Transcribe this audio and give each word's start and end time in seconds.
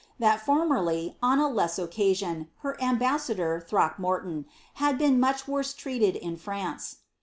That 0.17 0.39
foraierly, 0.43 1.13
on 1.21 1.37
a 1.37 1.47
less 1.47 1.77
occasion, 1.77 2.47
her 2.61 2.75
ambassador, 2.81 3.59
Throckmorton, 3.63 4.47
had 4.81 4.97
been 4.97 5.19
much 5.19 5.47
worse 5.47 5.75
treated 5.75 6.15
in 6.15 6.37
France." 6.37 7.01